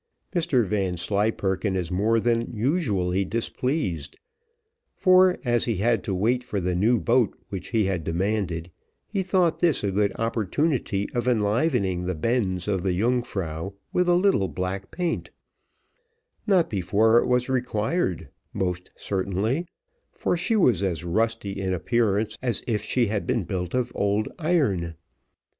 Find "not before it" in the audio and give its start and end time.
16.47-17.27